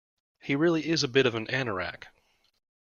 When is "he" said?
0.39-0.55